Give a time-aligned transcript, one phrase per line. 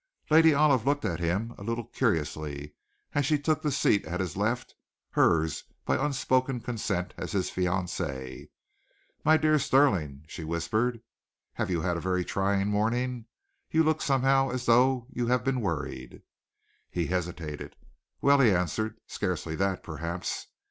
[0.31, 2.73] Lady Olive looked at him a little curiously
[3.13, 4.73] as she took the seat at his left,
[5.11, 8.49] hers by unspoken consent as his fiancée.
[9.23, 11.01] "My dear Stirling," she whispered,
[11.53, 13.27] "have you had a very trying morning?
[13.69, 16.23] You look somehow as though you had been worried."
[16.89, 17.75] He hesitated.
[18.21, 20.47] "Well," he answered, "scarcely that, perhaps.